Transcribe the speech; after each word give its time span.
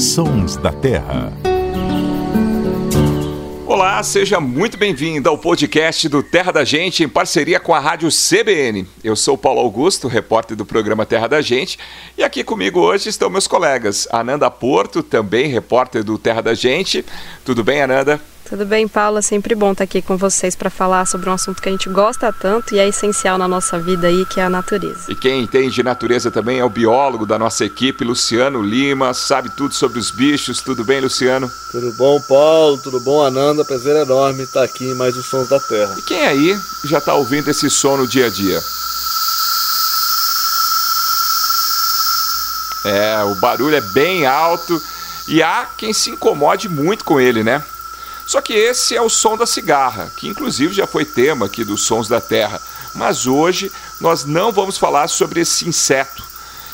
Sons 0.00 0.56
da 0.56 0.72
Terra. 0.72 1.30
Olá, 3.66 4.02
seja 4.02 4.40
muito 4.40 4.78
bem-vindo 4.78 5.28
ao 5.28 5.36
podcast 5.36 6.08
do 6.08 6.22
Terra 6.22 6.50
da 6.50 6.64
Gente 6.64 7.04
em 7.04 7.08
parceria 7.08 7.60
com 7.60 7.74
a 7.74 7.78
Rádio 7.78 8.08
CBN. 8.08 8.86
Eu 9.04 9.14
sou 9.14 9.36
Paulo 9.36 9.60
Augusto, 9.60 10.08
repórter 10.08 10.56
do 10.56 10.64
programa 10.64 11.04
Terra 11.04 11.26
da 11.26 11.42
Gente, 11.42 11.78
e 12.16 12.24
aqui 12.24 12.42
comigo 12.42 12.80
hoje 12.80 13.10
estão 13.10 13.28
meus 13.28 13.46
colegas 13.46 14.08
Ananda 14.10 14.50
Porto, 14.50 15.02
também 15.02 15.48
repórter 15.48 16.02
do 16.02 16.16
Terra 16.16 16.40
da 16.40 16.54
Gente. 16.54 17.04
Tudo 17.44 17.62
bem, 17.62 17.82
Ananda? 17.82 18.18
Tudo 18.50 18.66
bem, 18.66 18.88
Paula? 18.88 19.22
Sempre 19.22 19.54
bom 19.54 19.70
estar 19.70 19.84
aqui 19.84 20.02
com 20.02 20.16
vocês 20.16 20.56
para 20.56 20.68
falar 20.68 21.06
sobre 21.06 21.30
um 21.30 21.32
assunto 21.32 21.62
que 21.62 21.68
a 21.68 21.72
gente 21.72 21.88
gosta 21.88 22.32
tanto 22.32 22.74
e 22.74 22.80
é 22.80 22.88
essencial 22.88 23.38
na 23.38 23.46
nossa 23.46 23.78
vida 23.78 24.08
aí, 24.08 24.26
que 24.26 24.40
é 24.40 24.42
a 24.42 24.50
natureza. 24.50 25.04
E 25.08 25.14
quem 25.14 25.44
entende 25.44 25.76
de 25.76 25.84
natureza 25.84 26.32
também 26.32 26.58
é 26.58 26.64
o 26.64 26.68
biólogo 26.68 27.24
da 27.24 27.38
nossa 27.38 27.64
equipe, 27.64 28.02
Luciano 28.02 28.60
Lima, 28.60 29.14
sabe 29.14 29.50
tudo 29.50 29.72
sobre 29.72 30.00
os 30.00 30.10
bichos. 30.10 30.60
Tudo 30.60 30.84
bem, 30.84 31.00
Luciano? 31.00 31.48
Tudo 31.70 31.92
bom, 31.92 32.20
Paulo? 32.22 32.76
Tudo 32.78 32.98
bom, 32.98 33.22
Ananda? 33.22 33.64
Prazer 33.64 33.94
enorme 33.94 34.42
estar 34.42 34.64
aqui 34.64 34.84
em 34.84 34.94
mais 34.94 35.16
os 35.16 35.26
Sons 35.26 35.48
da 35.48 35.60
Terra. 35.60 35.94
E 35.96 36.02
quem 36.02 36.26
aí 36.26 36.58
já 36.82 36.98
está 36.98 37.14
ouvindo 37.14 37.48
esse 37.48 37.70
som 37.70 37.98
no 37.98 38.08
dia 38.08 38.26
a 38.26 38.30
dia? 38.30 38.60
É, 42.84 43.22
o 43.22 43.36
barulho 43.36 43.76
é 43.76 43.80
bem 43.80 44.26
alto 44.26 44.82
e 45.28 45.40
há 45.40 45.68
quem 45.78 45.92
se 45.92 46.10
incomode 46.10 46.68
muito 46.68 47.04
com 47.04 47.20
ele, 47.20 47.44
né? 47.44 47.62
Só 48.30 48.40
que 48.40 48.52
esse 48.52 48.94
é 48.94 49.02
o 49.02 49.08
som 49.08 49.36
da 49.36 49.44
cigarra, 49.44 50.08
que 50.16 50.28
inclusive 50.28 50.72
já 50.72 50.86
foi 50.86 51.04
tema 51.04 51.46
aqui 51.46 51.64
dos 51.64 51.84
Sons 51.84 52.06
da 52.06 52.20
Terra. 52.20 52.62
Mas 52.94 53.26
hoje 53.26 53.72
nós 54.00 54.24
não 54.24 54.52
vamos 54.52 54.78
falar 54.78 55.08
sobre 55.08 55.40
esse 55.40 55.66
inseto, 55.66 56.22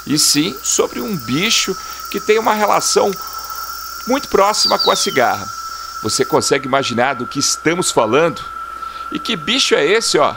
e 0.07 0.19
sim 0.19 0.55
sobre 0.63 1.01
um 1.01 1.17
bicho 1.17 1.75
que 2.11 2.21
tem 2.21 2.39
uma 2.39 2.53
relação 2.53 3.11
muito 4.07 4.29
próxima 4.29 4.79
com 4.79 4.91
a 4.91 4.97
cigarra. 4.97 5.49
Você 6.03 6.27
consegue 6.27 6.67
imaginar 6.67 7.15
do 7.15 7.27
que 7.27 7.39
estamos 7.39 7.91
falando? 7.91 8.45
E 9.11 9.19
que 9.19 9.35
bicho 9.35 9.75
é 9.75 9.83
esse, 9.83 10.19
ó? 10.19 10.35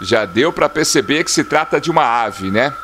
Já 0.00 0.24
deu 0.24 0.50
para 0.50 0.66
perceber 0.66 1.24
que 1.24 1.30
se 1.30 1.44
trata 1.44 1.78
de 1.78 1.90
uma 1.90 2.06
ave, 2.06 2.50
né? 2.50 2.74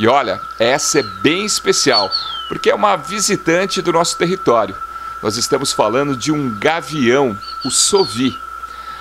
E 0.00 0.08
olha, 0.08 0.40
essa 0.58 1.00
é 1.00 1.02
bem 1.02 1.44
especial, 1.44 2.10
porque 2.48 2.70
é 2.70 2.74
uma 2.74 2.96
visitante 2.96 3.82
do 3.82 3.92
nosso 3.92 4.16
território. 4.16 4.74
Nós 5.22 5.36
estamos 5.36 5.72
falando 5.72 6.16
de 6.16 6.32
um 6.32 6.58
gavião, 6.58 7.38
o 7.66 7.70
Sovi. 7.70 8.34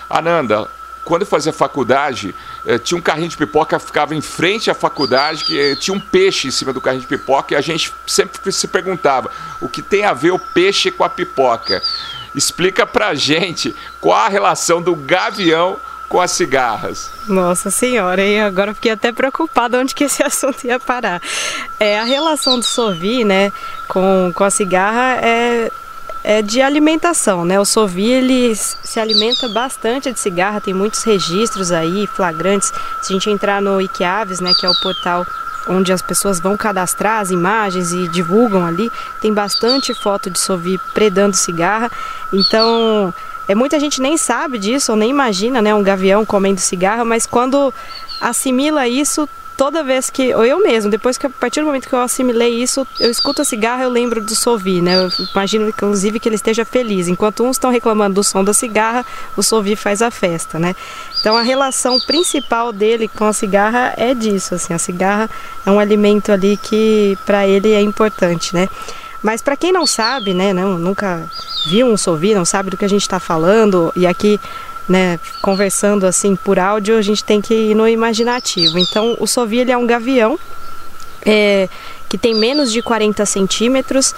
Ananda, 0.10 0.68
quando 1.06 1.22
eu 1.22 1.26
fazia 1.26 1.54
faculdade, 1.54 2.36
eh, 2.66 2.78
tinha 2.78 2.98
um 2.98 3.02
carrinho 3.02 3.30
de 3.30 3.38
pipoca 3.38 3.80
ficava 3.80 4.14
em 4.14 4.20
frente 4.20 4.70
à 4.70 4.74
faculdade, 4.74 5.46
que 5.46 5.58
eh, 5.58 5.74
tinha 5.74 5.96
um 5.96 6.02
peixe 6.02 6.50
em 6.50 6.52
cima 6.52 6.74
do 6.74 6.82
carrinho 6.82 7.04
de 7.04 7.08
pipoca, 7.08 7.54
e 7.54 7.58
a 7.58 7.62
gente 7.62 7.94
sempre 8.06 8.52
se 8.52 8.68
perguntava 8.68 9.32
o 9.62 9.70
que 9.70 9.82
tem 9.82 10.04
a 10.04 10.12
ver 10.12 10.32
o 10.32 10.40
peixe 10.54 10.92
com 10.92 11.06
a 11.06 11.10
pipoca. 11.10 11.82
Explica 12.36 12.86
pra 12.86 13.16
gente 13.16 13.74
qual 14.02 14.18
a 14.18 14.28
relação 14.28 14.82
do 14.82 14.98
gavião 14.98 15.80
com 16.10 16.20
as 16.20 16.32
cigarras. 16.32 17.12
Nossa 17.28 17.70
senhora, 17.70 18.22
e 18.26 18.40
agora 18.40 18.74
fiquei 18.74 18.92
até 18.92 19.12
preocupada 19.12 19.80
onde 19.80 19.94
que 19.94 20.06
esse 20.06 20.22
assunto 20.26 20.66
ia 20.66 20.80
parar. 20.80 21.22
É, 21.80 22.00
a 22.00 22.04
relação 22.04 22.58
do 22.58 22.66
Sovi, 22.66 23.24
né, 23.24 23.54
com, 23.88 24.32
com 24.34 24.44
a 24.44 24.50
cigarra 24.50 25.18
é, 25.22 25.72
é 26.24 26.42
de 26.42 26.62
alimentação, 26.62 27.46
né? 27.46 27.60
O 27.60 27.66
Sovi, 27.66 28.10
ele 28.10 28.56
se 28.56 29.00
alimenta 29.00 29.48
bastante 29.50 30.12
de 30.12 30.20
cigarra, 30.20 30.60
tem 30.60 30.74
muitos 30.74 31.04
registros 31.04 31.72
aí, 31.72 32.08
flagrantes. 32.08 32.74
Se 33.02 33.12
a 33.12 33.14
gente 33.14 33.30
entrar 33.30 33.62
no 33.62 33.80
Iquiaves, 33.80 34.40
né, 34.40 34.52
que 34.60 34.66
é 34.66 34.70
o 34.70 34.82
portal 34.82 35.26
onde 35.68 35.94
as 35.94 36.02
pessoas 36.02 36.40
vão 36.40 36.58
cadastrar 36.58 37.22
as 37.22 37.30
imagens 37.30 37.94
e 37.94 38.08
divulgam 38.08 38.66
ali, 38.66 38.92
tem 39.22 39.32
bastante 39.32 39.94
foto 39.94 40.30
de 40.30 40.40
Sovi 40.40 40.80
predando 40.94 41.36
cigarra. 41.36 41.92
Então, 42.34 43.14
é, 43.50 43.56
muita 43.56 43.80
gente 43.80 44.00
nem 44.00 44.16
sabe 44.16 44.60
disso, 44.60 44.92
ou 44.92 44.96
nem 44.96 45.10
imagina, 45.10 45.60
né, 45.60 45.74
um 45.74 45.82
gavião 45.82 46.24
comendo 46.24 46.62
cigarro, 46.62 47.04
mas 47.04 47.26
quando 47.26 47.74
assimila 48.22 48.88
isso, 48.88 49.28
toda 49.58 49.84
vez 49.84 50.08
que, 50.08 50.36
ou 50.36 50.46
eu 50.46 50.62
mesmo, 50.62 50.92
depois 50.92 51.18
que 51.18 51.26
a 51.26 51.32
partir 51.32 51.62
do 51.62 51.66
momento 51.66 51.90
que 51.90 51.94
eu 51.96 52.00
assimilei 52.00 52.62
isso, 52.62 52.86
eu 53.00 53.10
escuto 53.10 53.42
a 53.42 53.46
cigarra, 53.46 53.82
eu 53.82 53.90
lembro 53.90 54.22
do 54.22 54.36
Sovi, 54.36 54.84
né? 54.84 54.98
Eu 54.98 55.10
imagino 55.34 55.68
inclusive 55.68 56.20
que 56.20 56.30
ele 56.30 56.36
esteja 56.36 56.64
feliz. 56.64 57.08
Enquanto 57.08 57.44
uns 57.44 57.56
estão 57.56 57.72
reclamando 57.72 58.16
do 58.16 58.24
som 58.24 58.44
da 58.44 58.54
cigarra, 58.54 59.04
o 59.36 59.42
Sovi 59.42 59.76
faz 59.76 60.04
a 60.04 60.12
festa, 60.12 60.60
né? 60.60 60.76
Então 61.20 61.36
a 61.36 61.42
relação 61.42 62.00
principal 62.00 62.72
dele 62.72 63.08
com 63.08 63.26
a 63.26 63.34
cigarra 63.34 63.96
é 63.98 64.14
disso, 64.14 64.54
assim, 64.54 64.76
a 64.76 64.80
cigarra 64.80 65.28
é 65.66 65.72
um 65.72 65.80
alimento 65.80 66.32
ali 66.32 66.56
que 66.56 67.18
para 67.26 67.48
ele 67.48 67.72
é 67.74 67.82
importante, 67.82 68.54
né? 68.54 68.70
Mas 69.22 69.42
para 69.42 69.58
quem 69.58 69.72
não 69.72 69.86
sabe, 69.86 70.34
né, 70.34 70.54
não, 70.54 70.78
nunca 70.78 71.30
viu 71.68 71.88
um 71.88 71.98
Sovi, 71.98 72.34
não 72.34 72.46
sabe 72.46 72.70
do 72.70 72.78
que 72.78 72.86
a 72.86 72.90
gente 72.90 73.02
está 73.02 73.20
falando, 73.20 73.92
e 73.96 74.08
aqui, 74.08 74.40
né, 74.88 75.20
conversando 75.42 76.06
assim 76.06 76.36
por 76.36 76.58
áudio, 76.58 76.98
a 76.98 77.02
gente 77.02 77.24
tem 77.24 77.42
que 77.42 77.54
ir 77.54 77.76
no 77.76 77.88
imaginativo. 77.88 78.80
Então, 78.80 79.18
o 79.20 79.28
Sovi 79.28 79.60
ele 79.60 79.72
é 79.72 79.78
um 79.78 79.86
gavião 79.86 80.40
é, 81.26 81.68
que 82.08 82.18
tem 82.18 82.34
menos 82.34 82.72
de 82.72 82.82
40 82.82 83.26
centímetros 83.26 84.16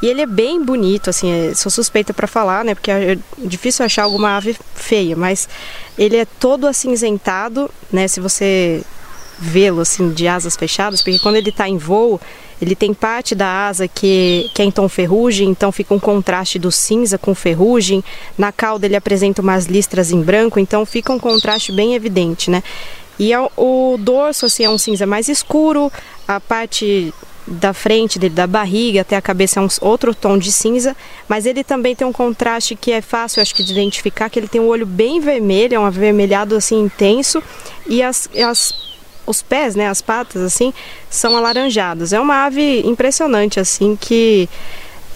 e 0.00 0.06
ele 0.06 0.22
é 0.22 0.26
bem 0.26 0.62
bonito, 0.62 1.10
assim, 1.10 1.30
é, 1.30 1.54
sou 1.54 1.70
suspeita 1.70 2.14
para 2.14 2.26
falar, 2.26 2.64
né, 2.64 2.74
porque 2.74 2.90
é 2.90 3.18
difícil 3.36 3.84
achar 3.84 4.04
alguma 4.04 4.36
ave 4.36 4.56
feia, 4.74 5.16
mas 5.16 5.48
ele 5.98 6.16
é 6.16 6.24
todo 6.24 6.66
acinzentado, 6.66 7.70
né, 7.92 8.06
se 8.06 8.20
você 8.20 8.82
vê-lo 9.40 9.80
assim 9.80 10.10
de 10.10 10.26
asas 10.26 10.56
fechadas, 10.56 11.02
porque 11.02 11.18
quando 11.18 11.36
ele 11.36 11.50
está 11.50 11.68
em 11.68 11.78
voo, 11.78 12.20
ele 12.60 12.74
tem 12.74 12.92
parte 12.92 13.34
da 13.34 13.66
asa 13.68 13.86
que, 13.86 14.50
que 14.54 14.62
é 14.62 14.64
em 14.64 14.70
tom 14.70 14.88
ferrugem, 14.88 15.48
então 15.48 15.70
fica 15.70 15.94
um 15.94 15.98
contraste 15.98 16.58
do 16.58 16.72
cinza 16.72 17.16
com 17.16 17.34
ferrugem. 17.34 18.02
Na 18.36 18.50
cauda 18.52 18.86
ele 18.86 18.96
apresenta 18.96 19.40
umas 19.40 19.66
listras 19.66 20.10
em 20.10 20.20
branco, 20.20 20.58
então 20.58 20.84
fica 20.84 21.12
um 21.12 21.18
contraste 21.18 21.72
bem 21.72 21.94
evidente, 21.94 22.50
né? 22.50 22.62
E 23.18 23.32
é 23.32 23.48
o 23.56 23.96
dorso 23.98 24.46
assim 24.46 24.64
é 24.64 24.70
um 24.70 24.78
cinza 24.78 25.06
mais 25.06 25.28
escuro, 25.28 25.90
a 26.26 26.38
parte 26.38 27.12
da 27.48 27.72
frente 27.72 28.18
dele, 28.18 28.34
da 28.34 28.46
barriga 28.46 29.00
até 29.00 29.16
a 29.16 29.22
cabeça 29.22 29.58
é 29.58 29.62
um 29.62 29.68
outro 29.80 30.14
tom 30.14 30.36
de 30.36 30.52
cinza, 30.52 30.94
mas 31.26 31.46
ele 31.46 31.64
também 31.64 31.96
tem 31.96 32.06
um 32.06 32.12
contraste 32.12 32.76
que 32.76 32.92
é 32.92 33.00
fácil, 33.00 33.40
acho 33.40 33.54
que, 33.54 33.62
de 33.62 33.72
identificar, 33.72 34.28
que 34.28 34.38
ele 34.38 34.48
tem 34.48 34.60
um 34.60 34.66
olho 34.66 34.84
bem 34.84 35.20
vermelho, 35.20 35.74
é 35.74 35.80
um 35.80 35.86
avermelhado 35.86 36.54
assim 36.54 36.78
intenso, 36.78 37.42
e 37.86 38.02
as, 38.02 38.28
as 38.36 38.74
os 39.28 39.42
pés, 39.42 39.74
né, 39.74 39.88
as 39.88 40.00
patas 40.00 40.42
assim, 40.42 40.72
são 41.10 41.36
alaranjados. 41.36 42.12
É 42.12 42.20
uma 42.20 42.46
ave 42.46 42.80
impressionante 42.86 43.60
assim 43.60 43.96
que 43.96 44.48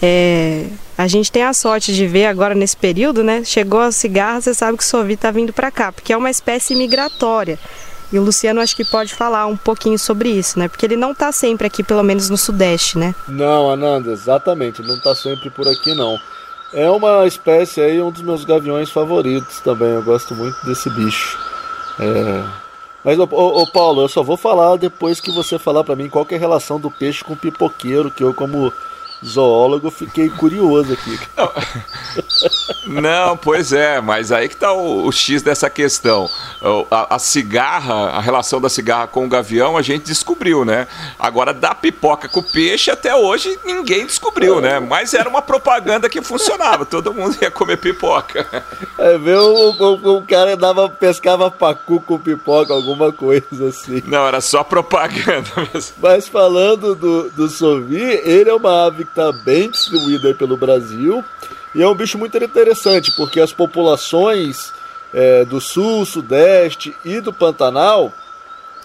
é, 0.01 0.65
a 0.97 1.07
gente 1.07 1.31
tem 1.31 1.43
a 1.43 1.53
sorte 1.53 1.93
de 1.93 2.05
ver 2.05 2.25
agora 2.25 2.53
nesse 2.53 2.75
período, 2.75 3.23
né? 3.23 3.43
Chegou 3.43 3.79
a 3.79 3.91
cigarra, 3.91 4.41
você 4.41 4.53
sabe 4.53 4.77
que 4.77 4.83
o 4.83 4.87
Sovi 4.87 5.13
está 5.13 5.31
vindo 5.31 5.53
para 5.53 5.71
cá, 5.71 5.91
porque 5.91 6.13
é 6.13 6.17
uma 6.17 6.29
espécie 6.29 6.75
migratória. 6.75 7.57
E 8.11 8.19
o 8.19 8.23
Luciano 8.23 8.61
acho 8.61 8.75
que 8.75 8.85
pode 8.85 9.11
falar 9.15 9.47
um 9.47 9.57
pouquinho 9.57 9.97
sobre 9.97 10.29
isso, 10.29 10.59
né? 10.59 10.67
Porque 10.67 10.85
ele 10.85 10.95
não 10.95 11.13
está 11.13 11.31
sempre 11.31 11.65
aqui, 11.65 11.81
pelo 11.83 12.03
menos 12.03 12.29
no 12.29 12.37
Sudeste, 12.37 12.95
né? 12.97 13.15
Não, 13.27 13.71
Ananda, 13.71 14.11
exatamente. 14.11 14.81
Ele 14.81 14.89
não 14.89 14.97
está 14.97 15.15
sempre 15.15 15.49
por 15.49 15.67
aqui, 15.67 15.95
não. 15.95 16.19
É 16.73 16.87
uma 16.89 17.25
espécie 17.25 17.81
aí, 17.81 17.99
um 17.99 18.11
dos 18.11 18.21
meus 18.21 18.45
gaviões 18.45 18.91
favoritos 18.91 19.61
também. 19.61 19.89
Eu 19.89 20.03
gosto 20.03 20.35
muito 20.35 20.63
desse 20.63 20.91
bicho. 20.91 21.39
É, 21.99 22.43
mas, 23.03 23.19
ô, 23.19 23.27
ô, 23.31 23.67
Paulo, 23.67 24.01
eu 24.01 24.07
só 24.07 24.23
vou 24.23 24.37
falar 24.37 24.77
depois 24.77 25.19
que 25.19 25.31
você 25.31 25.59
falar 25.59 25.83
para 25.83 25.95
mim 25.95 26.09
qual 26.09 26.25
é 26.29 26.35
a 26.35 26.39
relação 26.39 26.79
do 26.79 26.89
peixe 26.89 27.23
com 27.23 27.33
o 27.33 27.37
pipoqueiro, 27.37 28.09
que 28.09 28.23
eu, 28.23 28.33
como 28.33 28.71
zoólogo, 29.25 29.89
fiquei 29.89 30.29
curioso 30.29 30.93
aqui. 30.93 31.19
Não, 32.87 33.01
não 33.01 33.37
pois 33.37 33.71
é, 33.73 34.01
mas 34.01 34.31
aí 34.31 34.49
que 34.49 34.55
tá 34.55 34.73
o, 34.73 35.07
o 35.07 35.11
X 35.11 35.41
dessa 35.41 35.69
questão. 35.69 36.29
A, 36.91 37.15
a, 37.15 37.19
cigarra, 37.19 38.09
a 38.09 38.19
relação 38.19 38.59
da 38.59 38.69
cigarra 38.69 39.07
com 39.07 39.25
o 39.25 39.29
gavião, 39.29 39.77
a 39.77 39.81
gente 39.81 40.05
descobriu, 40.05 40.65
né? 40.65 40.87
Agora, 41.17 41.53
da 41.53 41.73
pipoca 41.73 42.27
com 42.27 42.39
o 42.39 42.43
peixe, 42.43 42.91
até 42.91 43.15
hoje 43.15 43.57
ninguém 43.65 44.05
descobriu, 44.05 44.59
né? 44.61 44.79
Mas 44.79 45.13
era 45.13 45.27
uma 45.29 45.41
propaganda 45.41 46.09
que 46.09 46.21
funcionava, 46.21 46.85
todo 46.85 47.13
mundo 47.13 47.37
ia 47.41 47.51
comer 47.51 47.77
pipoca. 47.77 48.63
É, 48.97 49.17
ver 49.17 49.37
o, 49.37 49.71
o, 49.71 50.17
o 50.17 50.21
cara 50.25 50.55
dava, 50.55 50.89
pescava 50.89 51.49
pacu 51.49 52.01
com 52.01 52.19
pipoca, 52.19 52.73
alguma 52.73 53.11
coisa 53.11 53.67
assim. 53.67 54.03
Não, 54.05 54.27
era 54.27 54.41
só 54.41 54.63
propaganda 54.63 55.49
mesmo. 55.73 55.95
Mas 56.01 56.27
falando 56.27 56.95
do, 56.95 57.29
do 57.29 57.49
Sovi, 57.49 58.01
ele 58.01 58.49
é 58.49 58.53
uma 58.53 58.87
ave 58.87 59.05
está 59.13 59.31
bem 59.31 59.69
distribuído 59.69 60.33
pelo 60.35 60.57
Brasil. 60.57 61.23
E 61.73 61.81
é 61.81 61.87
um 61.87 61.93
bicho 61.93 62.17
muito 62.17 62.35
interessante, 62.37 63.11
porque 63.15 63.39
as 63.39 63.53
populações 63.53 64.73
é, 65.13 65.45
do 65.45 65.61
sul, 65.61 66.05
sudeste 66.05 66.95
e 67.05 67.19
do 67.21 67.31
Pantanal 67.31 68.11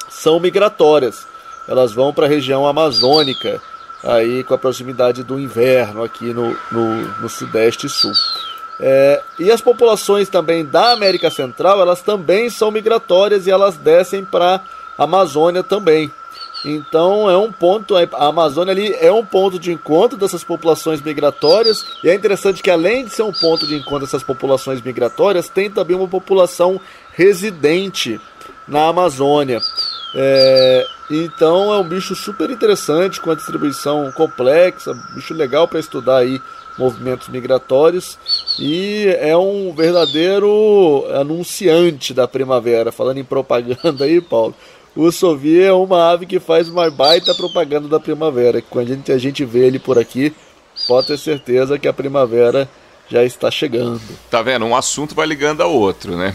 são 0.09 0.39
migratórias. 0.39 1.27
Elas 1.67 1.93
vão 1.93 2.13
para 2.13 2.27
a 2.27 2.29
região 2.29 2.67
amazônica, 2.67 3.61
aí 4.03 4.45
com 4.45 4.55
a 4.55 4.59
proximidade 4.59 5.23
do 5.23 5.39
inverno 5.39 6.05
aqui 6.05 6.33
no, 6.33 6.57
no, 6.71 6.95
no 7.21 7.29
sudeste 7.29 7.87
e 7.87 7.91
sul. 7.91 8.13
É, 8.81 9.23
e 9.39 9.51
as 9.51 9.61
populações 9.61 10.29
também 10.29 10.65
da 10.65 10.93
América 10.93 11.31
Central, 11.31 11.81
elas 11.81 12.01
também 12.01 12.49
são 12.49 12.71
migratórias 12.71 13.47
e 13.47 13.51
elas 13.51 13.77
descem 13.77 14.25
para 14.25 14.61
a 14.97 15.05
Amazônia 15.05 15.63
também. 15.63 16.13
Então 16.65 17.31
é 17.31 17.37
um 17.37 17.53
ponto, 17.53 17.95
a 17.97 18.27
Amazônia 18.27 18.73
ali 18.73 18.93
é 19.01 19.13
um 19.13 19.25
ponto 19.25 19.59
de 19.59 19.73
encontro 19.73 20.19
dessas 20.19 20.43
populações 20.43 21.01
migratórias. 21.01 21.85
E 22.03 22.09
é 22.09 22.15
interessante 22.15 22.63
que 22.63 22.71
além 22.71 23.05
de 23.05 23.11
ser 23.11 23.23
um 23.23 23.33
ponto 23.33 23.67
de 23.67 23.77
encontro 23.77 24.01
dessas 24.01 24.23
populações 24.23 24.83
migratórias, 24.83 25.49
tem 25.49 25.71
também 25.71 25.97
uma 25.97 26.09
população 26.09 26.81
residente 27.13 28.21
na 28.67 28.87
Amazônia. 28.89 29.61
É, 30.15 30.87
então 31.11 31.73
é 31.73 31.79
um 31.79 31.89
bicho 31.89 32.15
super 32.15 32.51
interessante, 32.51 33.21
com 33.21 33.31
a 33.31 33.35
distribuição 33.35 34.11
complexa, 34.13 34.95
bicho 35.15 35.35
legal 35.35 35.69
para 35.69 35.81
estudar 35.81 36.19
aí 36.19 36.41
movimentos 36.79 37.29
migratórios 37.29 38.17
e 38.59 39.09
é 39.19 39.37
um 39.37 39.75
verdadeiro 39.75 41.05
anunciante 41.13 42.15
da 42.15 42.29
primavera. 42.29 42.93
Falando 42.93 43.19
em 43.19 43.25
propaganda 43.25 44.05
aí, 44.05 44.21
Paulo, 44.21 44.55
o 44.99 45.13
Sovi 45.13 45.63
é 45.63 45.73
uma 45.73 46.11
ave 46.11 46.27
que 46.27 46.41
faz 46.41 46.69
uma 46.69 46.91
baita 46.91 47.33
propaganda 47.33 47.87
da 47.87 48.01
primavera. 48.01 48.61
Quando 48.61 48.91
a 48.91 48.95
gente, 48.97 49.13
a 49.13 49.19
gente 49.19 49.45
vê 49.45 49.61
ele 49.61 49.79
por 49.79 49.97
aqui, 49.97 50.35
pode 50.89 51.07
ter 51.07 51.17
certeza 51.17 51.79
que 51.79 51.87
a 51.87 51.93
primavera 51.93 52.69
já 53.09 53.23
está 53.23 53.49
chegando. 53.49 54.01
Tá 54.29 54.43
vendo? 54.43 54.65
Um 54.65 54.75
assunto 54.75 55.15
vai 55.15 55.25
ligando 55.25 55.61
ao 55.61 55.73
outro, 55.73 56.17
né? 56.17 56.35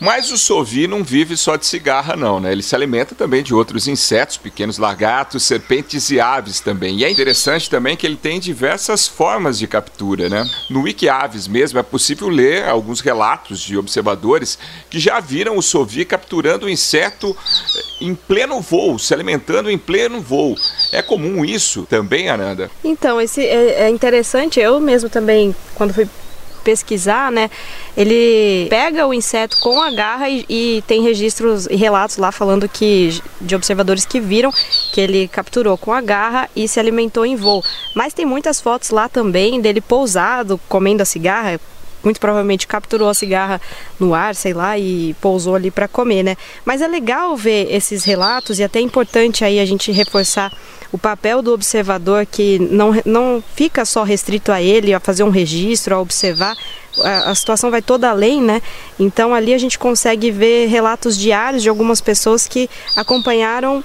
Mas 0.00 0.30
o 0.30 0.38
sovi 0.38 0.86
não 0.86 1.02
vive 1.02 1.36
só 1.36 1.56
de 1.56 1.66
cigarra, 1.66 2.14
não, 2.14 2.38
né? 2.38 2.52
Ele 2.52 2.62
se 2.62 2.74
alimenta 2.74 3.14
também 3.14 3.42
de 3.42 3.52
outros 3.52 3.88
insetos, 3.88 4.36
pequenos 4.36 4.78
lagartos, 4.78 5.42
serpentes 5.42 6.10
e 6.10 6.20
aves 6.20 6.60
também. 6.60 6.98
E 6.98 7.04
é 7.04 7.10
interessante 7.10 7.68
também 7.68 7.96
que 7.96 8.06
ele 8.06 8.16
tem 8.16 8.38
diversas 8.38 9.08
formas 9.08 9.58
de 9.58 9.66
captura, 9.66 10.28
né? 10.28 10.48
No 10.70 10.82
Wikiaves 10.82 11.48
mesmo 11.48 11.78
é 11.78 11.82
possível 11.82 12.28
ler 12.28 12.68
alguns 12.68 13.00
relatos 13.00 13.60
de 13.60 13.76
observadores 13.76 14.58
que 14.88 15.00
já 15.00 15.18
viram 15.18 15.56
o 15.56 15.62
sovi 15.62 16.04
capturando 16.04 16.66
o 16.66 16.70
inseto 16.70 17.36
eh, 17.76 18.04
em 18.04 18.14
pleno 18.14 18.60
voo, 18.60 18.98
se 18.98 19.12
alimentando 19.12 19.70
em 19.70 19.78
pleno 19.78 20.20
voo. 20.20 20.54
É 20.92 21.02
comum 21.02 21.44
isso 21.44 21.86
também, 21.88 22.28
Ananda? 22.28 22.70
Então, 22.84 23.20
esse 23.20 23.44
é, 23.44 23.86
é 23.86 23.90
interessante. 23.90 24.60
Eu 24.60 24.80
mesmo 24.80 25.10
também, 25.10 25.54
quando 25.74 25.92
fui 25.92 26.08
pesquisar, 26.68 27.32
né? 27.32 27.50
Ele 27.96 28.66
pega 28.68 29.06
o 29.06 29.14
inseto 29.14 29.56
com 29.62 29.80
a 29.80 29.90
garra 29.90 30.28
e, 30.28 30.44
e, 30.50 30.84
tem 30.86 31.02
registros 31.02 31.64
e 31.64 31.76
relatos 31.76 32.18
lá 32.18 32.30
falando 32.30 32.68
que 32.68 33.22
de 33.40 33.56
observadores 33.56 34.04
que 34.04 34.20
viram 34.20 34.52
que 34.92 35.00
ele 35.00 35.26
capturou 35.28 35.78
com 35.78 35.94
a 35.94 36.02
garra 36.02 36.46
e 36.54 36.68
se 36.68 36.78
alimentou 36.78 37.24
em 37.24 37.36
voo. 37.36 37.64
Mas 37.94 38.12
tem 38.12 38.26
muitas 38.26 38.60
fotos 38.60 38.90
lá 38.90 39.08
também 39.08 39.62
dele 39.62 39.80
pousado, 39.80 40.60
comendo 40.68 41.02
a 41.02 41.06
cigarra, 41.06 41.58
muito 42.02 42.20
provavelmente 42.20 42.66
capturou 42.66 43.08
a 43.08 43.14
cigarra 43.14 43.60
no 43.98 44.14
ar, 44.14 44.34
sei 44.34 44.52
lá, 44.52 44.78
e 44.78 45.14
pousou 45.20 45.54
ali 45.54 45.70
para 45.70 45.88
comer, 45.88 46.22
né? 46.22 46.36
Mas 46.64 46.80
é 46.80 46.88
legal 46.88 47.36
ver 47.36 47.72
esses 47.72 48.04
relatos 48.04 48.58
e 48.58 48.64
até 48.64 48.78
é 48.78 48.82
importante 48.82 49.44
aí 49.44 49.60
a 49.60 49.66
gente 49.66 49.90
reforçar 49.92 50.52
o 50.90 50.98
papel 50.98 51.42
do 51.42 51.52
observador 51.52 52.24
que 52.24 52.58
não, 52.58 52.94
não 53.04 53.42
fica 53.54 53.84
só 53.84 54.02
restrito 54.02 54.50
a 54.50 54.62
ele, 54.62 54.94
a 54.94 55.00
fazer 55.00 55.22
um 55.22 55.30
registro, 55.30 55.94
a 55.94 56.00
observar, 56.00 56.54
a, 57.00 57.30
a 57.30 57.34
situação 57.34 57.70
vai 57.70 57.82
toda 57.82 58.08
além, 58.08 58.40
né? 58.40 58.62
Então 58.98 59.34
ali 59.34 59.52
a 59.52 59.58
gente 59.58 59.78
consegue 59.78 60.30
ver 60.30 60.66
relatos 60.66 61.16
diários 61.16 61.62
de 61.62 61.68
algumas 61.68 62.00
pessoas 62.00 62.46
que 62.46 62.70
acompanharam 62.96 63.84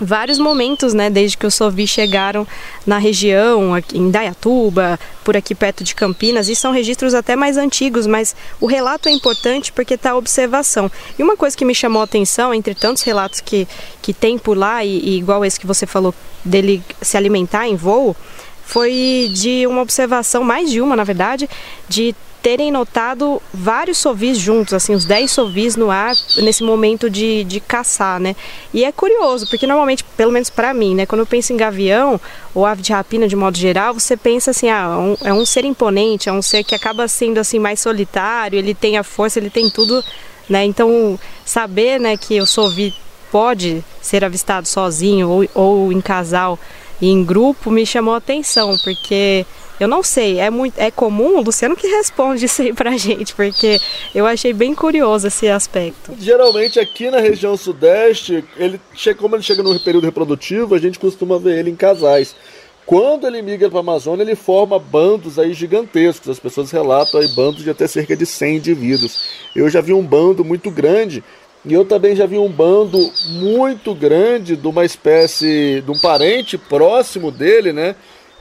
vários 0.00 0.38
momentos, 0.38 0.94
né, 0.94 1.10
desde 1.10 1.36
que 1.36 1.46
os 1.46 1.54
Sovi 1.54 1.86
chegaram 1.86 2.46
na 2.86 2.98
região, 2.98 3.74
aqui 3.74 3.98
em 3.98 4.10
Dayatuba, 4.10 4.98
por 5.24 5.36
aqui 5.36 5.54
perto 5.54 5.84
de 5.84 5.94
Campinas, 5.94 6.48
e 6.48 6.56
são 6.56 6.72
registros 6.72 7.14
até 7.14 7.36
mais 7.36 7.56
antigos, 7.56 8.06
mas 8.06 8.34
o 8.60 8.66
relato 8.66 9.08
é 9.08 9.12
importante 9.12 9.72
porque 9.72 9.94
está 9.94 10.12
a 10.12 10.16
observação. 10.16 10.90
E 11.18 11.22
uma 11.22 11.36
coisa 11.36 11.56
que 11.56 11.64
me 11.64 11.74
chamou 11.74 12.00
a 12.00 12.04
atenção, 12.04 12.54
entre 12.54 12.74
tantos 12.74 13.02
relatos 13.02 13.40
que, 13.40 13.68
que 14.00 14.12
tem 14.12 14.38
por 14.38 14.56
lá, 14.56 14.84
e, 14.84 14.98
e 14.98 15.18
igual 15.18 15.44
esse 15.44 15.60
que 15.60 15.66
você 15.66 15.86
falou 15.86 16.14
dele 16.44 16.82
se 17.02 17.16
alimentar 17.16 17.68
em 17.68 17.76
voo, 17.76 18.16
foi 18.64 19.30
de 19.34 19.66
uma 19.66 19.82
observação, 19.82 20.44
mais 20.44 20.70
de 20.70 20.80
uma 20.80 20.94
na 20.94 21.04
verdade, 21.04 21.48
de 21.88 22.14
terem 22.42 22.70
notado 22.70 23.40
vários 23.52 23.98
sovis 23.98 24.38
juntos, 24.38 24.72
assim, 24.72 24.94
os 24.94 25.04
10 25.04 25.30
sovis 25.30 25.76
no 25.76 25.90
ar 25.90 26.14
nesse 26.36 26.62
momento 26.62 27.10
de, 27.10 27.44
de 27.44 27.60
caçar, 27.60 28.18
né? 28.18 28.34
E 28.72 28.84
é 28.84 28.92
curioso, 28.92 29.46
porque 29.48 29.66
normalmente, 29.66 30.04
pelo 30.16 30.32
menos 30.32 30.48
para 30.50 30.72
mim, 30.72 30.94
né, 30.94 31.06
quando 31.06 31.20
eu 31.20 31.26
penso 31.26 31.52
em 31.52 31.56
gavião 31.56 32.20
ou 32.54 32.64
ave 32.64 32.82
de 32.82 32.92
rapina 32.92 33.28
de 33.28 33.36
modo 33.36 33.56
geral, 33.56 33.94
você 33.94 34.16
pensa 34.16 34.50
assim, 34.50 34.68
ah, 34.68 34.96
um, 34.98 35.16
é 35.22 35.32
um 35.32 35.44
ser 35.44 35.64
imponente, 35.64 36.28
é 36.28 36.32
um 36.32 36.42
ser 36.42 36.64
que 36.64 36.74
acaba 36.74 37.06
sendo 37.08 37.38
assim 37.38 37.58
mais 37.58 37.80
solitário, 37.80 38.58
ele 38.58 38.74
tem 38.74 38.96
a 38.96 39.02
força, 39.02 39.38
ele 39.38 39.50
tem 39.50 39.68
tudo, 39.68 40.02
né? 40.48 40.64
Então, 40.64 41.18
saber, 41.44 42.00
né, 42.00 42.16
que 42.16 42.40
o 42.40 42.46
sovi 42.46 42.94
pode 43.30 43.84
ser 44.00 44.24
avistado 44.24 44.66
sozinho 44.66 45.28
ou, 45.28 45.48
ou 45.54 45.92
em 45.92 46.00
casal 46.00 46.58
e 47.00 47.08
em 47.08 47.24
grupo 47.24 47.70
me 47.70 47.86
chamou 47.86 48.14
a 48.14 48.18
atenção, 48.18 48.76
porque 48.82 49.46
eu 49.80 49.88
não 49.88 50.02
sei, 50.02 50.38
é 50.38 50.50
muito 50.50 50.78
é 50.78 50.90
comum, 50.90 51.38
o 51.38 51.40
Luciano 51.40 51.74
que 51.74 51.86
responde 51.86 52.44
isso 52.44 52.60
aí 52.60 52.72
pra 52.72 52.96
gente, 52.96 53.34
porque 53.34 53.80
eu 54.14 54.26
achei 54.26 54.52
bem 54.52 54.74
curioso 54.74 55.26
esse 55.26 55.48
aspecto. 55.48 56.12
Geralmente 56.20 56.78
aqui 56.78 57.10
na 57.10 57.18
região 57.18 57.56
sudeste, 57.56 58.44
ele 58.56 58.78
como 59.18 59.34
ele 59.34 59.42
chega 59.42 59.62
no 59.62 59.80
período 59.80 60.04
reprodutivo, 60.04 60.74
a 60.74 60.78
gente 60.78 60.98
costuma 60.98 61.38
ver 61.38 61.58
ele 61.58 61.70
em 61.70 61.76
casais. 61.76 62.36
Quando 62.84 63.26
ele 63.26 63.40
migra 63.40 63.70
para 63.70 63.78
a 63.78 63.80
Amazônia, 63.80 64.22
ele 64.22 64.34
forma 64.34 64.76
bandos 64.78 65.38
aí 65.38 65.54
gigantescos. 65.54 66.28
As 66.28 66.40
pessoas 66.40 66.72
relatam 66.72 67.20
aí 67.20 67.28
bandos 67.28 67.62
de 67.62 67.70
até 67.70 67.86
cerca 67.86 68.16
de 68.16 68.26
100 68.26 68.56
indivíduos. 68.56 69.28
Eu 69.54 69.70
já 69.70 69.80
vi 69.80 69.92
um 69.92 70.02
bando 70.02 70.44
muito 70.44 70.70
grande 70.72 71.22
e 71.64 71.72
eu 71.72 71.84
também 71.84 72.16
já 72.16 72.26
vi 72.26 72.38
um 72.38 72.50
bando 72.50 72.98
muito 73.28 73.94
grande 73.94 74.56
de 74.56 74.66
uma 74.66 74.84
espécie, 74.84 75.82
de 75.84 75.90
um 75.90 75.98
parente 75.98 76.58
próximo 76.58 77.30
dele, 77.30 77.72
né? 77.72 77.94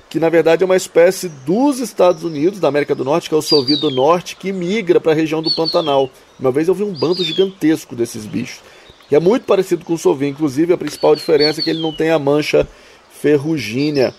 Que 0.10 0.20
na 0.20 0.28
verdade 0.28 0.64
é 0.64 0.66
uma 0.66 0.76
espécie 0.76 1.30
dos 1.30 1.80
Estados 1.80 2.24
Unidos, 2.24 2.60
da 2.60 2.68
América 2.68 2.96
do 2.96 3.06
Norte, 3.06 3.30
que 3.30 3.36
é 3.36 3.38
o 3.38 3.42
Sovi 3.42 3.76
do 3.76 3.92
Norte, 3.92 4.36
que 4.36 4.52
migra 4.52 5.00
para 5.00 5.12
a 5.12 5.16
região 5.16 5.42
do 5.42 5.52
Pantanal. 5.52 6.10
Uma 6.40 6.52
vez 6.52 6.68
eu 6.68 6.74
vi 6.74 6.84
um 6.84 6.94
bando 6.94 7.24
gigantesco 7.24 7.96
desses 7.96 8.26
bichos. 8.26 8.60
E 9.12 9.16
é 9.16 9.20
muito 9.20 9.46
parecido 9.46 9.86
com 9.86 9.94
o 9.94 9.98
Sovi, 9.98 10.28
inclusive 10.28 10.74
a 10.74 10.78
principal 10.78 11.16
diferença 11.16 11.62
é 11.62 11.64
que 11.64 11.70
ele 11.70 11.82
não 11.82 11.94
tem 11.94 12.10
a 12.10 12.20
mancha 12.20 12.68
ferrugínea 13.22 14.14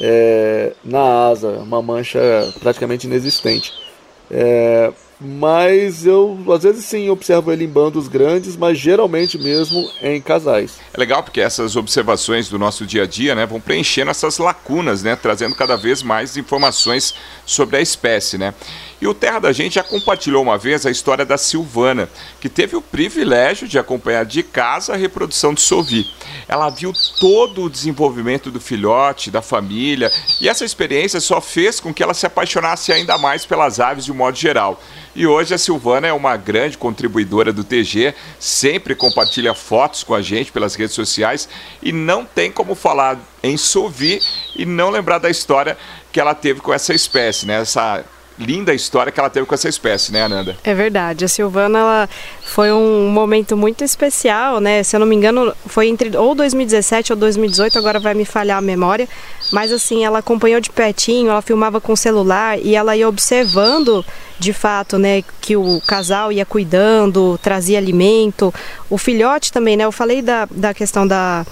é, 0.00 0.72
na 0.84 1.28
asa, 1.28 1.48
uma 1.58 1.80
mancha 1.82 2.20
praticamente 2.60 3.06
inexistente. 3.06 3.72
É, 4.30 4.92
mas 5.20 6.06
eu 6.06 6.38
às 6.52 6.62
vezes 6.62 6.84
sim 6.84 7.10
observo 7.10 7.52
ele 7.52 7.64
em 7.64 7.68
bandos 7.68 8.08
grandes, 8.08 8.56
mas 8.56 8.78
geralmente 8.78 9.36
mesmo 9.38 9.90
em 10.00 10.20
casais. 10.20 10.78
É 10.92 10.98
legal 10.98 11.22
porque 11.22 11.40
essas 11.40 11.76
observações 11.76 12.48
do 12.48 12.58
nosso 12.58 12.86
dia 12.86 13.02
a 13.02 13.06
dia, 13.06 13.34
né, 13.34 13.44
vão 13.44 13.60
preenchendo 13.60 14.10
essas 14.10 14.38
lacunas, 14.38 15.02
né, 15.02 15.16
trazendo 15.16 15.54
cada 15.54 15.76
vez 15.76 16.02
mais 16.02 16.36
informações 16.36 17.14
sobre 17.44 17.76
a 17.76 17.80
espécie, 17.80 18.38
né. 18.38 18.54
E 19.00 19.06
o 19.06 19.14
Terra 19.14 19.38
da 19.38 19.52
Gente 19.52 19.76
já 19.76 19.82
compartilhou 19.82 20.42
uma 20.42 20.58
vez 20.58 20.84
a 20.84 20.90
história 20.90 21.24
da 21.24 21.38
Silvana, 21.38 22.08
que 22.38 22.50
teve 22.50 22.76
o 22.76 22.82
privilégio 22.82 23.66
de 23.66 23.78
acompanhar 23.78 24.26
de 24.26 24.42
casa 24.42 24.92
a 24.92 24.96
reprodução 24.96 25.54
de 25.54 25.62
Sovi. 25.62 26.06
Ela 26.46 26.68
viu 26.68 26.92
todo 27.18 27.62
o 27.62 27.70
desenvolvimento 27.70 28.50
do 28.50 28.60
filhote, 28.60 29.30
da 29.30 29.40
família, 29.40 30.12
e 30.38 30.48
essa 30.48 30.66
experiência 30.66 31.18
só 31.18 31.40
fez 31.40 31.80
com 31.80 31.94
que 31.94 32.02
ela 32.02 32.12
se 32.12 32.26
apaixonasse 32.26 32.92
ainda 32.92 33.16
mais 33.16 33.46
pelas 33.46 33.80
aves 33.80 34.04
de 34.04 34.12
um 34.12 34.16
modo 34.16 34.36
geral. 34.36 34.78
E 35.16 35.26
hoje 35.26 35.54
a 35.54 35.58
Silvana 35.58 36.06
é 36.06 36.12
uma 36.12 36.36
grande 36.36 36.76
contribuidora 36.76 37.54
do 37.54 37.64
TG, 37.64 38.14
sempre 38.38 38.94
compartilha 38.94 39.54
fotos 39.54 40.04
com 40.04 40.14
a 40.14 40.20
gente 40.20 40.52
pelas 40.52 40.74
redes 40.74 40.94
sociais 40.94 41.48
e 41.82 41.90
não 41.90 42.24
tem 42.24 42.52
como 42.52 42.74
falar 42.74 43.18
em 43.42 43.56
Sovi 43.56 44.20
e 44.54 44.66
não 44.66 44.90
lembrar 44.90 45.18
da 45.18 45.30
história 45.30 45.76
que 46.12 46.20
ela 46.20 46.34
teve 46.34 46.60
com 46.60 46.72
essa 46.72 46.92
espécie, 46.92 47.46
né? 47.46 47.60
Essa 47.60 48.04
linda 48.40 48.72
história 48.72 49.12
que 49.12 49.20
ela 49.20 49.30
teve 49.30 49.46
com 49.46 49.54
essa 49.54 49.68
espécie, 49.68 50.12
né, 50.12 50.22
Ananda? 50.22 50.56
É 50.64 50.74
verdade. 50.74 51.24
A 51.24 51.28
Silvana 51.28 51.78
ela 51.78 52.08
foi 52.42 52.72
um 52.72 53.08
momento 53.08 53.56
muito 53.56 53.84
especial, 53.84 54.60
né? 54.60 54.82
Se 54.82 54.96
eu 54.96 55.00
não 55.00 55.06
me 55.06 55.14
engano, 55.14 55.54
foi 55.66 55.88
entre 55.88 56.16
ou 56.16 56.34
2017 56.34 57.12
ou 57.12 57.18
2018, 57.18 57.78
agora 57.78 58.00
vai 58.00 58.14
me 58.14 58.24
falhar 58.24 58.58
a 58.58 58.62
memória. 58.62 59.08
Mas 59.52 59.70
assim, 59.70 60.04
ela 60.04 60.20
acompanhou 60.20 60.60
de 60.60 60.70
pertinho, 60.70 61.30
ela 61.30 61.42
filmava 61.42 61.80
com 61.80 61.92
o 61.92 61.96
celular 61.96 62.58
e 62.58 62.74
ela 62.74 62.96
ia 62.96 63.08
observando 63.08 64.04
de 64.38 64.54
fato, 64.54 64.98
né, 64.98 65.22
que 65.40 65.54
o 65.54 65.82
casal 65.86 66.32
ia 66.32 66.46
cuidando, 66.46 67.38
trazia 67.42 67.76
alimento. 67.76 68.52
O 68.88 68.96
filhote 68.96 69.52
também, 69.52 69.76
né? 69.76 69.84
Eu 69.84 69.92
falei 69.92 70.22
da, 70.22 70.48
da 70.50 70.72
questão 70.72 71.06
da, 71.06 71.44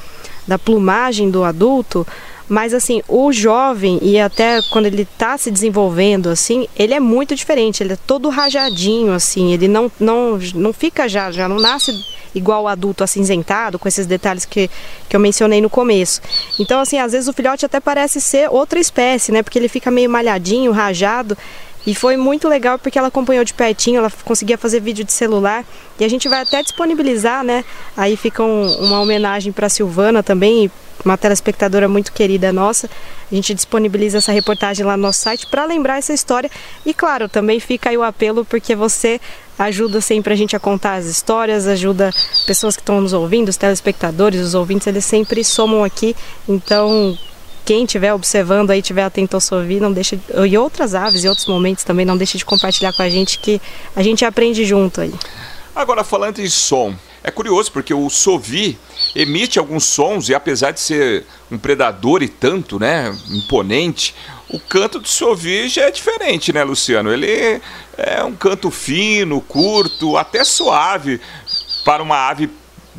da 0.46 0.58
plumagem 0.58 1.30
do 1.30 1.44
adulto, 1.44 2.06
mas 2.48 2.72
assim, 2.72 3.02
o 3.08 3.32
jovem 3.32 3.98
e 4.02 4.18
até 4.18 4.60
quando 4.70 4.86
ele 4.86 5.02
está 5.02 5.36
se 5.36 5.50
desenvolvendo 5.50 6.28
assim, 6.28 6.66
ele 6.76 6.94
é 6.94 7.00
muito 7.00 7.34
diferente, 7.34 7.82
ele 7.82 7.92
é 7.92 7.98
todo 8.06 8.28
rajadinho 8.28 9.12
assim, 9.12 9.52
ele 9.52 9.68
não 9.68 9.90
não 10.00 10.38
não 10.54 10.72
fica 10.72 11.08
já, 11.08 11.30
já 11.30 11.48
não 11.48 11.56
nasce 11.56 11.92
igual 12.34 12.64
o 12.64 12.68
adulto 12.68 13.04
acinzentado, 13.04 13.78
com 13.78 13.88
esses 13.88 14.06
detalhes 14.06 14.44
que, 14.44 14.70
que 15.08 15.16
eu 15.16 15.20
mencionei 15.20 15.60
no 15.60 15.70
começo. 15.70 16.20
Então, 16.58 16.80
assim, 16.80 16.98
às 16.98 17.12
vezes 17.12 17.28
o 17.28 17.32
filhote 17.32 17.66
até 17.66 17.80
parece 17.80 18.20
ser 18.20 18.48
outra 18.50 18.78
espécie, 18.78 19.32
né? 19.32 19.42
Porque 19.42 19.58
ele 19.58 19.68
fica 19.68 19.90
meio 19.90 20.10
malhadinho, 20.10 20.72
rajado. 20.72 21.36
E 21.86 21.94
foi 21.94 22.16
muito 22.16 22.48
legal 22.48 22.78
porque 22.78 22.98
ela 22.98 23.08
acompanhou 23.08 23.44
de 23.44 23.54
pertinho, 23.54 23.98
ela 23.98 24.10
conseguia 24.24 24.58
fazer 24.58 24.80
vídeo 24.80 25.04
de 25.04 25.12
celular. 25.12 25.64
E 25.98 26.04
a 26.04 26.08
gente 26.08 26.28
vai 26.28 26.42
até 26.42 26.62
disponibilizar, 26.62 27.42
né? 27.42 27.64
Aí 27.96 28.16
fica 28.16 28.42
um, 28.42 28.74
uma 28.84 29.00
homenagem 29.00 29.52
para 29.52 29.68
Silvana 29.68 30.22
também, 30.22 30.70
uma 31.04 31.16
telespectadora 31.16 31.88
muito 31.88 32.12
querida 32.12 32.52
nossa. 32.52 32.90
A 33.30 33.34
gente 33.34 33.54
disponibiliza 33.54 34.18
essa 34.18 34.32
reportagem 34.32 34.84
lá 34.84 34.96
no 34.96 35.04
nosso 35.04 35.20
site 35.20 35.46
para 35.50 35.64
lembrar 35.64 35.98
essa 35.98 36.12
história. 36.12 36.50
E 36.84 36.92
claro, 36.92 37.28
também 37.28 37.60
fica 37.60 37.90
aí 37.90 37.96
o 37.96 38.02
apelo 38.02 38.44
porque 38.44 38.74
você 38.74 39.20
ajuda 39.58 40.00
sempre 40.00 40.32
a 40.32 40.36
gente 40.36 40.54
a 40.54 40.60
contar 40.60 40.94
as 40.94 41.06
histórias, 41.06 41.66
ajuda 41.66 42.12
pessoas 42.46 42.76
que 42.76 42.82
estão 42.82 43.00
nos 43.00 43.12
ouvindo, 43.12 43.48
os 43.48 43.56
telespectadores, 43.56 44.40
os 44.40 44.54
ouvintes, 44.54 44.86
eles 44.86 45.04
sempre 45.04 45.42
somam 45.42 45.82
aqui. 45.82 46.14
Então, 46.48 47.18
quem 47.68 47.84
estiver 47.84 48.14
observando 48.14 48.70
aí, 48.70 48.80
tiver 48.80 49.02
atento 49.02 49.36
ao 49.36 49.42
Sovi, 49.42 49.78
não 49.78 49.92
deixa 49.92 50.18
e 50.48 50.56
outras 50.56 50.94
aves 50.94 51.22
e 51.22 51.28
outros 51.28 51.46
momentos 51.46 51.84
também, 51.84 52.06
não 52.06 52.16
deixe 52.16 52.38
de 52.38 52.44
compartilhar 52.46 52.94
com 52.94 53.02
a 53.02 53.10
gente 53.10 53.38
que 53.38 53.60
a 53.94 54.02
gente 54.02 54.24
aprende 54.24 54.64
junto 54.64 55.02
aí. 55.02 55.12
Agora 55.76 56.02
falando 56.02 56.38
em 56.38 56.48
som, 56.48 56.96
é 57.22 57.30
curioso 57.30 57.70
porque 57.70 57.92
o 57.92 58.08
Sovi 58.08 58.78
emite 59.14 59.58
alguns 59.58 59.84
sons 59.84 60.30
e 60.30 60.34
apesar 60.34 60.70
de 60.70 60.80
ser 60.80 61.26
um 61.50 61.58
predador 61.58 62.22
e 62.22 62.28
tanto, 62.28 62.78
né, 62.78 63.14
imponente, 63.28 64.14
o 64.48 64.58
canto 64.58 64.98
do 64.98 65.06
Sovi 65.06 65.68
já 65.68 65.82
é 65.82 65.90
diferente, 65.90 66.54
né, 66.54 66.64
Luciano? 66.64 67.12
Ele 67.12 67.60
é 67.98 68.24
um 68.24 68.34
canto 68.34 68.70
fino, 68.70 69.42
curto, 69.42 70.16
até 70.16 70.42
suave 70.42 71.20
para 71.84 72.02
uma 72.02 72.30
ave 72.30 72.48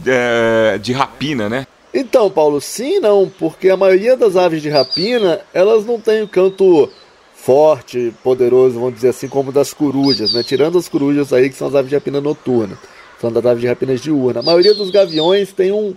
é, 0.05 0.77
de 0.77 0.93
rapina, 0.93 1.49
né? 1.49 1.65
Então, 1.93 2.29
Paulo, 2.29 2.61
sim 2.61 2.99
não, 2.99 3.31
porque 3.39 3.69
a 3.69 3.77
maioria 3.77 4.15
das 4.15 4.35
aves 4.35 4.61
de 4.61 4.69
rapina, 4.69 5.41
elas 5.53 5.85
não 5.85 5.99
têm 5.99 6.21
o 6.21 6.27
canto 6.27 6.89
forte, 7.33 8.13
poderoso, 8.23 8.75
vamos 8.75 8.95
dizer 8.95 9.09
assim, 9.09 9.27
como 9.27 9.51
das 9.51 9.73
corujas, 9.73 10.33
né? 10.33 10.43
Tirando 10.43 10.77
as 10.77 10.87
corujas 10.87 11.33
aí, 11.33 11.49
que 11.49 11.55
são 11.55 11.67
as 11.67 11.75
aves 11.75 11.89
de 11.89 11.95
rapina 11.95 12.21
noturna, 12.21 12.77
são 13.19 13.31
das 13.31 13.45
aves 13.45 13.61
de 13.61 13.67
rapina 13.67 13.95
diurna. 13.95 14.41
A 14.41 14.43
maioria 14.43 14.75
dos 14.75 14.91
gaviões 14.91 15.51
tem 15.51 15.71
um, 15.71 15.95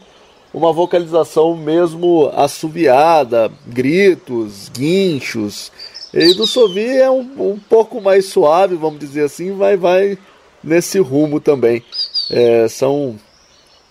uma 0.55 0.73
vocalização 0.73 1.55
mesmo 1.57 2.31
assobiada, 2.35 3.51
gritos, 3.67 4.71
guinchos. 4.71 5.71
E 6.15 6.33
do 6.35 6.47
Sovi 6.47 6.89
é 6.89 7.11
um, 7.11 7.29
um 7.39 7.59
pouco 7.59 8.01
mais 8.01 8.27
suave, 8.27 8.77
vamos 8.77 8.99
dizer 8.99 9.25
assim, 9.25 9.55
vai, 9.55 9.77
vai 9.77 10.17
nesse 10.65 10.99
rumo 11.01 11.39
também. 11.39 11.85
É, 12.31 12.67
são 12.69 13.19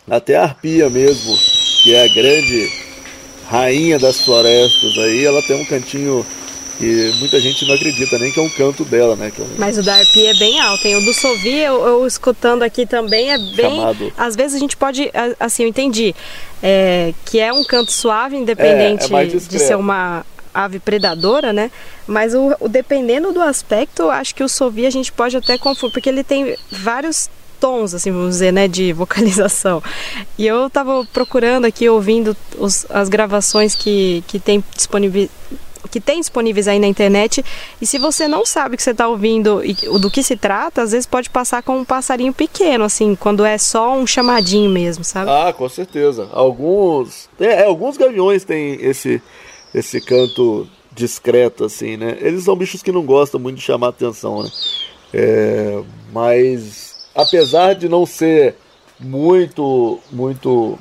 até 0.10 0.36
arpia 0.36 0.89
mesmo 0.89 1.50
que 1.83 1.93
é 1.93 2.05
a 2.05 2.07
grande 2.07 2.71
rainha 3.50 4.00
das 4.00 4.21
florestas 4.21 4.97
aí, 4.97 5.25
ela 5.25 5.41
tem 5.41 5.61
um 5.61 5.65
cantinho 5.65 6.25
que 6.77 7.13
muita 7.19 7.39
gente 7.39 7.65
não 7.67 7.75
acredita 7.75 8.17
nem 8.17 8.31
que 8.31 8.39
é 8.39 8.43
um 8.43 8.50
canto 8.50 8.83
dela, 8.83 9.15
né? 9.15 9.31
É 9.38 9.41
um... 9.41 9.47
Mas 9.57 9.77
o 9.77 9.83
da 9.83 9.95
arpia 9.95 10.31
é 10.31 10.33
bem 10.33 10.59
alto, 10.59 10.88
hein? 10.88 10.95
O 10.95 11.05
do 11.05 11.13
Sovi, 11.13 11.59
eu, 11.59 11.85
eu, 11.85 12.07
escutando 12.07 12.63
aqui 12.63 12.88
também, 12.88 13.31
é 13.31 13.38
bem... 13.38 13.75
Chamado... 13.75 14.13
Às 14.17 14.35
vezes 14.35 14.55
a 14.55 14.59
gente 14.59 14.75
pode, 14.75 15.11
assim, 15.39 15.63
eu 15.63 15.69
entendi, 15.69 16.15
é, 16.63 17.13
que 17.25 17.39
é 17.39 17.53
um 17.53 17.63
canto 17.63 17.91
suave, 17.91 18.35
independente 18.35 19.13
é, 19.13 19.23
é 19.23 19.25
de 19.27 19.59
ser 19.59 19.75
uma 19.75 20.25
ave 20.53 20.79
predadora, 20.79 21.53
né? 21.53 21.69
Mas 22.07 22.33
o, 22.33 22.55
o, 22.59 22.67
dependendo 22.67 23.31
do 23.31 23.41
aspecto, 23.41 24.09
acho 24.09 24.33
que 24.33 24.43
o 24.43 24.50
Sovi 24.50 24.85
a 24.85 24.89
gente 24.89 25.11
pode 25.11 25.38
até 25.38 25.57
confundir, 25.57 25.93
porque 25.93 26.09
ele 26.09 26.23
tem 26.23 26.55
vários 26.71 27.29
tons, 27.62 27.94
assim, 27.94 28.12
vamos 28.12 28.32
dizer, 28.32 28.51
né, 28.51 28.68
de 28.68 28.91
vocalização. 28.91 29.82
E 30.38 30.48
eu 30.48 30.65
estava 30.68 31.08
procurando 31.13 31.65
aqui, 31.65 31.88
ouvindo 31.88 32.36
os, 32.58 32.86
as 32.89 33.08
gravações 33.08 33.75
que, 33.75 34.24
que 34.27 34.39
tem 34.39 34.63
disponíveis 34.75 35.30
que 35.89 36.00
tem 36.00 36.22
disponíveis 36.22 36.70
aí 36.70 36.80
na 36.80 36.88
internet. 36.88 37.44
E 37.82 37.86
se 37.86 37.98
você 37.98 38.25
não 38.25 38.46
sabe 38.46 38.75
o 38.75 38.77
que 38.77 38.84
você 38.84 38.91
está 38.91 39.10
ouvindo 39.10 39.62
e 39.62 39.74
do 40.00 40.10
que 40.10 40.24
se 40.24 40.38
trata, 40.38 40.82
às 40.82 40.94
vezes 40.94 41.06
pode 41.06 41.30
passar 41.30 41.62
com 41.62 41.80
um 41.80 41.84
passarinho 41.84 42.32
pequeno, 42.32 42.86
assim, 42.86 43.13
quando 43.13 43.44
é 43.44 43.58
só 43.58 43.94
um 43.94 44.08
chamadinho 44.08 44.70
mesmo, 44.70 45.03
sabe? 45.03 45.30
Ah, 45.30 45.51
com 45.51 45.68
certeza. 45.68 46.30
Alguns. 46.32 47.30
É, 47.38 47.65
alguns 47.65 47.98
gaviões 47.98 48.46
têm 48.46 48.75
esse, 48.82 49.22
esse 49.75 50.00
canto 50.00 50.65
discreto, 50.94 51.65
assim, 51.65 51.98
né? 51.98 52.18
Eles 52.22 52.46
são 52.46 52.56
bichos 52.56 52.82
que 52.82 52.91
não 52.91 53.03
gostam 53.03 53.38
muito 53.38 53.58
de 53.58 53.63
chamar 53.63 53.89
atenção, 53.89 54.44
né? 54.44 54.50
É, 55.13 55.82
mas 56.13 56.90
apesar 57.15 57.75
de 57.75 57.88
não 57.89 58.06
ser 58.06 58.56
muito, 59.00 60.00
muito 60.12 60.77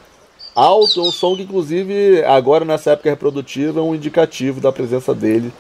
alto, 0.55 1.01
é 1.01 1.03
um 1.03 1.11
som 1.11 1.37
que 1.37 1.43
inclusive 1.43 2.23
agora 2.25 2.65
nessa 2.65 2.93
época 2.93 3.11
reprodutiva 3.11 3.81
é 3.81 3.83
um 3.83 3.95
indicativo 3.95 4.61
da 4.61 4.71
presença 4.71 5.15
dele 5.15 5.53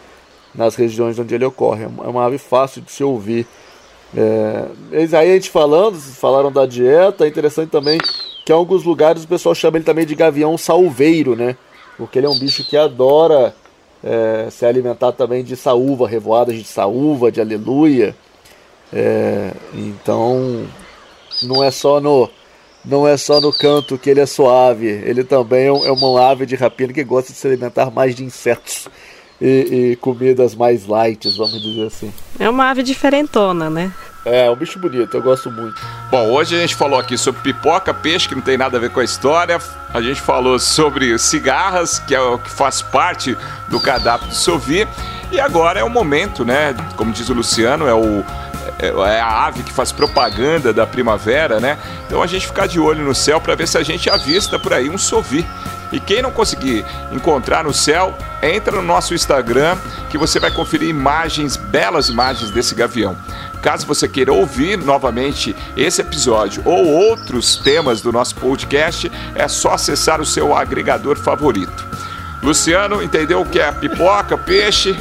nas 0.55 0.75
regiões 0.75 1.19
onde 1.19 1.35
ele 1.35 1.45
ocorre. 1.45 1.85
É 1.85 2.09
uma 2.09 2.25
ave 2.25 2.39
fácil 2.39 2.83
de 2.83 2.91
se 2.91 3.03
ouvir. 3.03 3.47
É, 4.17 4.67
aí 4.93 5.31
a 5.31 5.35
gente 5.35 5.51
falando, 5.51 5.97
falaram 5.97 6.51
da 6.51 6.67
dieta, 6.67 7.25
é 7.25 7.29
interessante 7.29 7.71
também 7.71 7.99
que 8.45 8.53
em 8.53 8.55
alguns 8.55 8.83
lugares 8.83 9.25
o 9.25 9.29
pessoal 9.29 9.55
chama 9.55 9.79
ele 9.79 9.85
também 9.85 10.05
de 10.05 10.15
gavião 10.15 10.59
salveiro, 10.59 11.37
né? 11.37 11.57
Porque 11.97 12.19
ele 12.19 12.27
é 12.27 12.31
um 12.31 12.39
bicho 12.39 12.65
que 12.65 12.77
adora 12.77 13.55
é, 14.03 14.49
se 14.51 14.65
alimentar 14.67 15.13
também 15.13 15.45
de 15.45 15.55
saúva, 15.57 16.09
revoadas 16.09 16.57
de 16.57 16.65
saúva, 16.65 17.31
de 17.31 17.41
aleluia. 17.41 18.17
É, 18.93 19.53
então 19.73 20.67
não 21.43 21.63
é 21.63 21.71
só 21.71 22.01
no 22.01 22.29
não 22.85 23.07
é 23.07 23.17
só 23.17 23.41
no 23.41 23.53
canto 23.53 23.99
que 23.99 24.09
ele 24.09 24.21
é 24.21 24.27
suave, 24.27 24.87
ele 24.87 25.23
também 25.23 25.65
é, 25.65 25.67
é 25.67 25.93
uma 25.93 26.31
ave 26.31 26.47
de 26.47 26.57
rapina 26.57 26.93
que 26.93 27.05
gosta 27.05 27.33
de 27.33 27.39
se 27.39 27.47
alimentar 27.47 27.91
mais 27.91 28.15
de 28.15 28.25
insetos 28.25 28.89
e, 29.41 29.91
e 29.93 29.97
comidas 29.97 30.55
mais 30.55 30.87
light, 30.87 31.29
vamos 31.37 31.61
dizer 31.63 31.87
assim. 31.87 32.13
É 32.39 32.49
uma 32.49 32.71
ave 32.71 32.83
diferentona, 32.83 33.69
né? 33.69 33.93
É, 34.25 34.47
é 34.47 34.51
um 34.51 34.57
bicho 34.57 34.79
bonito, 34.79 35.17
eu 35.17 35.23
gosto 35.23 35.51
muito. 35.51 35.81
Bom, 36.11 36.31
hoje 36.31 36.55
a 36.55 36.61
gente 36.61 36.75
falou 36.75 36.99
aqui 36.99 37.17
sobre 37.17 37.41
pipoca, 37.41 37.93
peixe, 37.95 38.29
que 38.29 38.35
não 38.35 38.43
tem 38.43 38.59
nada 38.59 38.77
a 38.77 38.81
ver 38.81 38.91
com 38.91 39.01
a 39.01 39.05
história. 39.05 39.59
A 39.93 40.01
gente 40.01 40.21
falou 40.21 40.59
sobre 40.59 41.19
cigarras, 41.19 41.99
que 41.99 42.15
é 42.15 42.21
o 42.21 42.39
que 42.39 42.51
faz 42.51 42.83
parte 42.83 43.37
do 43.69 43.81
cardápio 43.81 44.29
do 44.29 44.35
Sovi. 44.35 44.87
E 45.33 45.41
agora 45.41 45.81
é 45.81 45.85
o 45.85 45.89
momento, 45.89 46.45
né? 46.45 46.75
Como 46.97 47.13
diz 47.13 47.29
o 47.31 47.35
Luciano, 47.35 47.87
é 47.87 47.95
o 47.95 48.25
é 48.87 49.21
a 49.21 49.47
ave 49.47 49.63
que 49.63 49.73
faz 49.73 49.93
propaganda 49.93 50.73
da 50.73 50.87
primavera, 50.87 51.61
né? 51.61 51.79
Então 52.07 52.23
a 52.23 52.27
gente 52.27 52.47
ficar 52.47 52.67
de 52.67 52.81
olho 52.81 53.05
no 53.05 53.15
céu 53.15 53.41
para 53.41 53.55
ver 53.55 53.69
se 53.69 53.77
a 53.79 53.83
gente 53.83 54.09
avista 54.09 54.59
por 54.59 54.73
aí 54.73 54.89
um 54.89 54.99
sovi. 54.99 55.47
E 55.93 55.99
quem 55.99 56.23
não 56.23 56.31
conseguir 56.31 56.85
encontrar 57.11 57.65
no 57.65 57.75
céu, 57.75 58.17
entra 58.41 58.77
no 58.77 58.83
nosso 58.83 59.13
Instagram 59.13 59.77
que 60.09 60.17
você 60.17 60.39
vai 60.39 60.51
conferir 60.51 60.89
imagens, 60.89 61.57
belas 61.57 62.09
imagens 62.09 62.51
desse 62.51 62.75
gavião. 62.75 63.17
Caso 63.61 63.87
você 63.87 64.09
queira 64.09 64.33
ouvir 64.33 64.79
novamente 64.79 65.55
esse 65.77 66.01
episódio 66.01 66.63
ou 66.65 66.87
outros 66.87 67.57
temas 67.57 68.01
do 68.01 68.13
nosso 68.13 68.37
podcast, 68.37 69.11
é 69.35 69.49
só 69.49 69.75
acessar 69.75 70.21
o 70.21 70.27
seu 70.27 70.57
agregador 70.57 71.19
favorito. 71.19 71.85
Luciano, 72.43 73.03
entendeu 73.03 73.43
o 73.43 73.47
que 73.47 73.59
é 73.59 73.71
pipoca, 73.71 74.39
peixe? 74.39 74.97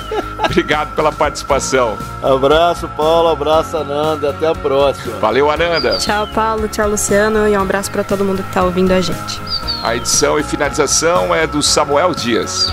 Obrigado 0.49 0.95
pela 0.95 1.11
participação. 1.11 1.95
Abraço, 2.23 2.87
Paulo. 2.89 3.29
Abraço, 3.29 3.77
Ananda. 3.77 4.31
Até 4.31 4.47
a 4.47 4.55
próxima. 4.55 5.17
Valeu, 5.19 5.51
Ananda. 5.51 5.97
Tchau, 5.99 6.25
Paulo. 6.27 6.67
Tchau, 6.67 6.89
Luciano. 6.89 7.47
E 7.47 7.55
um 7.55 7.61
abraço 7.61 7.91
para 7.91 8.03
todo 8.03 8.25
mundo 8.25 8.41
que 8.41 8.49
está 8.49 8.63
ouvindo 8.63 8.91
a 8.91 8.99
gente. 8.99 9.39
A 9.83 9.95
edição 9.95 10.39
e 10.39 10.43
finalização 10.43 11.33
é 11.33 11.45
do 11.45 11.61
Samuel 11.61 12.15
Dias. 12.15 12.67